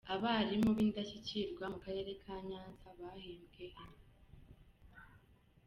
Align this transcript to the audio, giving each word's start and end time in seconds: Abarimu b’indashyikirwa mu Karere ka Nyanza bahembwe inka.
Abarimu 0.13 0.69
b’indashyikirwa 0.77 1.65
mu 1.73 1.79
Karere 1.85 2.11
ka 2.23 2.35
Nyanza 2.47 2.87
bahembwe 2.99 3.59
inka. 3.67 3.85